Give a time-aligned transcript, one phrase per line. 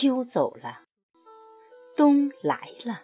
[0.00, 0.84] 秋走了，
[1.96, 3.02] 冬来了。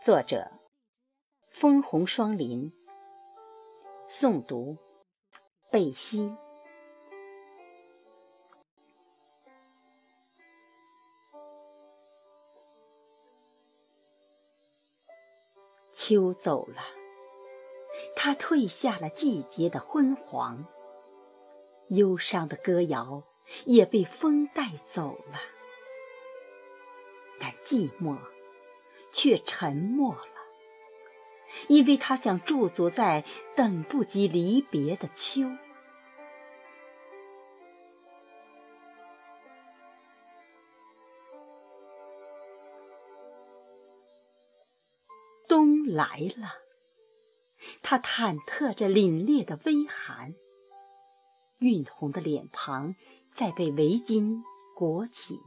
[0.00, 0.52] 作者：
[1.48, 2.72] 枫红双林。
[4.08, 4.78] 诵读：
[5.68, 6.32] 贝西。
[15.92, 16.82] 秋走了，
[18.14, 20.64] 它褪下了季节的昏黄，
[21.88, 23.24] 忧伤的歌谣
[23.64, 25.38] 也被风带走了，
[27.38, 28.18] 但寂寞
[29.12, 30.28] 却沉默了，
[31.68, 35.42] 因为他想驻足在等不及离别的秋。
[45.48, 46.48] 冬来了，
[47.80, 50.34] 他忐忑着凛冽的微寒，
[51.60, 52.96] 晕红的脸庞
[53.36, 54.42] 在被围巾
[54.74, 55.38] 裹紧，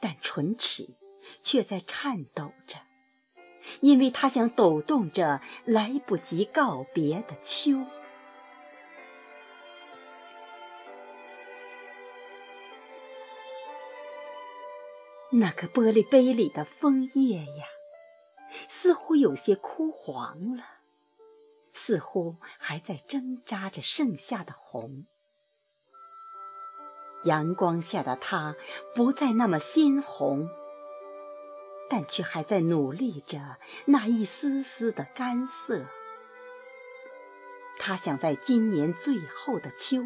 [0.00, 0.96] 但唇齿
[1.42, 2.78] 却在颤抖着，
[3.82, 7.84] 因为他想抖动着来不及告别的秋。
[15.32, 17.66] 那个玻璃杯里的枫叶呀！
[18.68, 20.64] 似乎有些枯黄了，
[21.74, 25.04] 似乎还在挣扎着剩下的红。
[27.24, 28.54] 阳光下的它
[28.94, 30.48] 不再那么鲜红，
[31.90, 35.84] 但却还在努力着那一丝丝的干涩。
[37.78, 40.02] 他想在今年最后的秋，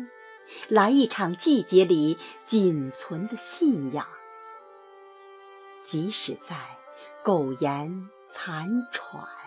[0.69, 4.07] 来一场季节里仅存的信仰，
[5.85, 6.57] 即使在
[7.23, 8.09] 苟延。
[8.31, 9.38] 残喘。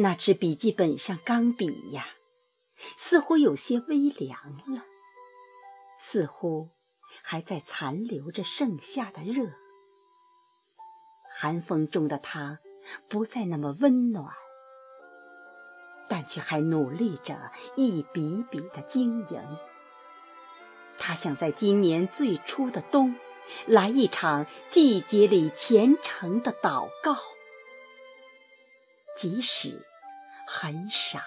[0.00, 2.06] 那支笔记本上钢笔呀，
[2.96, 4.38] 似乎有些微凉
[4.72, 4.84] 了，
[5.98, 6.68] 似乎
[7.20, 9.50] 还在残留着盛夏的热。
[11.28, 12.60] 寒风中的它
[13.08, 14.32] 不再那么温暖，
[16.08, 19.58] 但却还努力着一笔笔的经营。
[20.96, 23.16] 他想在今年最初的冬，
[23.66, 27.16] 来一场季节里虔诚的祷告，
[29.16, 29.84] 即使
[30.50, 31.26] 很傻，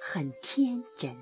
[0.00, 1.14] 很天真。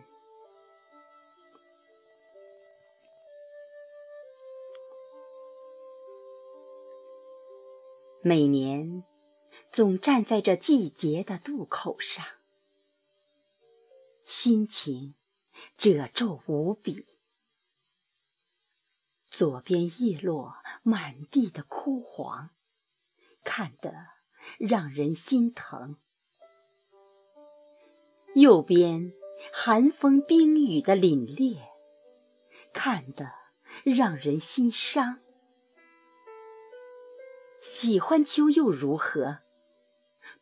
[8.23, 9.03] 每年，
[9.73, 12.25] 总站在这季节的渡口上，
[14.25, 15.17] 心情
[15.77, 17.05] 褶皱无比。
[19.27, 20.55] 左边叶落，
[20.85, 22.51] 满地的枯黄，
[23.43, 23.93] 看得
[24.61, 25.97] 让人心疼；
[28.41, 29.13] 右边
[29.53, 31.59] 寒风冰雨的凛冽，
[32.73, 33.33] 看得
[33.83, 35.19] 让人心伤。
[37.61, 39.39] 喜欢秋又如何？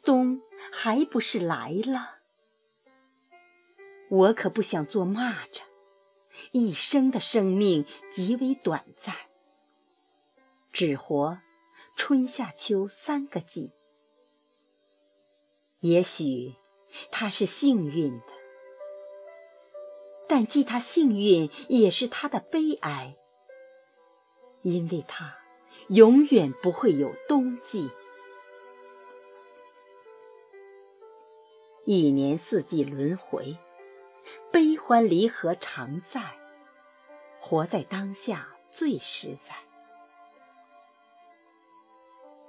[0.03, 2.19] 冬还不是来了？
[4.11, 5.63] 我可不想做蚂蚱。
[6.53, 9.15] 一生的生命极为短暂，
[10.71, 11.39] 只活
[11.97, 13.73] 春夏秋三个季。
[15.81, 16.57] 也许
[17.11, 18.33] 他是幸运的，
[20.29, 23.17] 但既他幸运，也是他的悲哀，
[24.63, 25.39] 因为他
[25.89, 27.91] 永远不会有冬季。
[31.85, 33.57] 一年四季轮回。
[34.53, 36.39] 悲欢离合常在，
[37.39, 39.55] 活在当下最实在。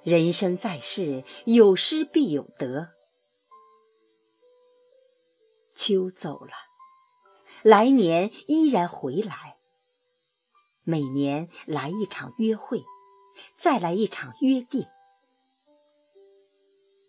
[0.03, 2.96] 人生在世，有失必有得。
[5.87, 6.51] 秋走了，
[7.61, 9.55] 来年依然回来。
[10.83, 12.83] 每年来一场约会，
[13.55, 14.85] 再来一场约定。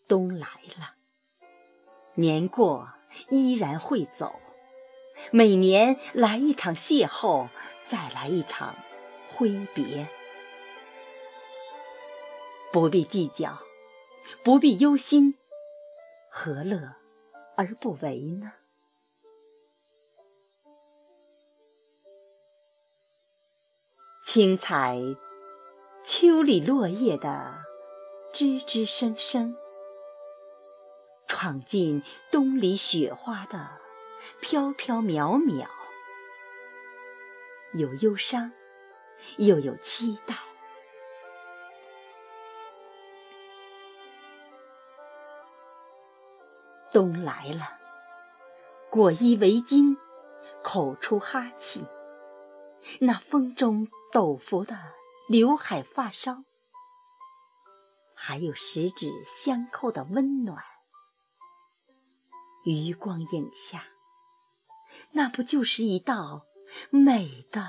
[0.06, 0.46] 冬来
[0.78, 0.94] 了，
[2.14, 2.88] 年过
[3.30, 4.38] 依然会走。
[5.32, 7.48] 每年来一场邂逅，
[7.82, 8.76] 再来一场
[9.34, 10.08] 挥别。
[12.72, 13.58] 不必计较，
[14.44, 15.36] 不必忧心，
[16.30, 16.94] 何乐
[17.56, 18.52] 而不为呢？
[24.30, 24.98] 轻踩
[26.04, 27.64] 秋里落叶的
[28.30, 29.56] 吱吱声声，
[31.26, 33.70] 闯进冬里雪花的。
[34.38, 35.66] 飘飘渺渺，
[37.72, 38.52] 有忧伤，
[39.38, 40.34] 又有期待。
[46.92, 47.78] 冬来了，
[48.90, 49.96] 裹衣围巾，
[50.62, 51.86] 口出哈气，
[53.00, 54.78] 那风中抖拂的
[55.28, 56.44] 刘海发梢，
[58.14, 60.62] 还有十指相扣的温暖，
[62.64, 63.84] 余光影下，
[65.12, 66.46] 那不就是一道
[66.90, 67.64] 美的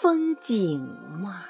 [0.00, 0.80] 风景
[1.20, 1.46] 吗？